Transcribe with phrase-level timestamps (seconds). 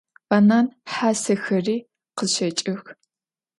[0.29, 1.75] Banan hasexeri
[2.17, 2.83] khışeç'ıx.